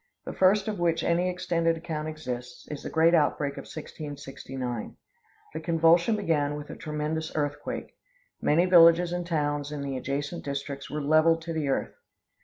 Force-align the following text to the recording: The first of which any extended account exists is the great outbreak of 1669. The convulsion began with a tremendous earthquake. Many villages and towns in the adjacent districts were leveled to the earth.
The 0.25 0.33
first 0.33 0.67
of 0.67 0.79
which 0.79 1.03
any 1.03 1.29
extended 1.29 1.77
account 1.77 2.07
exists 2.07 2.67
is 2.69 2.81
the 2.81 2.89
great 2.89 3.13
outbreak 3.13 3.53
of 3.53 3.65
1669. 3.69 4.95
The 5.53 5.59
convulsion 5.59 6.15
began 6.15 6.55
with 6.55 6.71
a 6.71 6.75
tremendous 6.75 7.31
earthquake. 7.35 7.95
Many 8.41 8.65
villages 8.65 9.13
and 9.13 9.27
towns 9.27 9.71
in 9.71 9.83
the 9.83 9.95
adjacent 9.97 10.43
districts 10.43 10.89
were 10.89 11.03
leveled 11.03 11.43
to 11.43 11.53
the 11.53 11.67
earth. 11.69 11.93